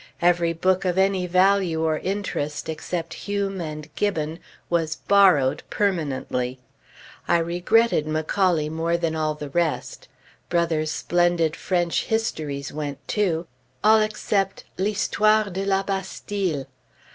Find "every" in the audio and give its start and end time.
0.19-0.51